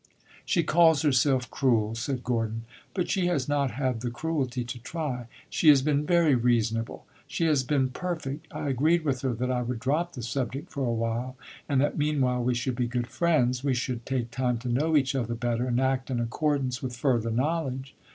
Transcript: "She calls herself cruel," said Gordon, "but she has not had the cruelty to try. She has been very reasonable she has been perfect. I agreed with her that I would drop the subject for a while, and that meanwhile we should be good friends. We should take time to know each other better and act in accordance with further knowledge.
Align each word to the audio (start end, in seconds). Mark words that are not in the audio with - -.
"She 0.45 0.63
calls 0.63 1.03
herself 1.03 1.51
cruel," 1.51 1.93
said 1.93 2.23
Gordon, 2.23 2.63
"but 2.95 3.07
she 3.07 3.27
has 3.27 3.47
not 3.47 3.69
had 3.69 4.01
the 4.01 4.09
cruelty 4.09 4.63
to 4.63 4.79
try. 4.79 5.27
She 5.47 5.69
has 5.69 5.83
been 5.83 6.07
very 6.07 6.33
reasonable 6.33 7.05
she 7.27 7.45
has 7.45 7.61
been 7.63 7.89
perfect. 7.89 8.47
I 8.51 8.69
agreed 8.69 9.05
with 9.05 9.21
her 9.21 9.35
that 9.35 9.51
I 9.51 9.61
would 9.61 9.79
drop 9.79 10.13
the 10.13 10.23
subject 10.23 10.71
for 10.71 10.83
a 10.87 10.91
while, 10.91 11.35
and 11.69 11.79
that 11.81 11.99
meanwhile 11.99 12.43
we 12.43 12.55
should 12.55 12.75
be 12.77 12.87
good 12.87 13.05
friends. 13.05 13.63
We 13.63 13.75
should 13.75 14.03
take 14.07 14.31
time 14.31 14.57
to 14.61 14.69
know 14.69 14.97
each 14.97 15.13
other 15.13 15.35
better 15.35 15.67
and 15.67 15.79
act 15.79 16.09
in 16.09 16.19
accordance 16.19 16.81
with 16.81 16.97
further 16.97 17.29
knowledge. 17.29 17.93